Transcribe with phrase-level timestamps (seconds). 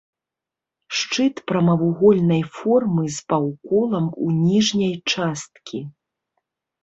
[0.99, 5.79] Шчыт прамавугольнай формы, з паўколам у ніжняй часткі.